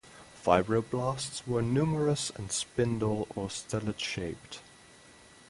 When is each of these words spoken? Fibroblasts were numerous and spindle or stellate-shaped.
Fibroblasts 0.43 1.45
were 1.45 1.61
numerous 1.61 2.31
and 2.31 2.51
spindle 2.51 3.27
or 3.35 3.49
stellate-shaped. 3.51 4.59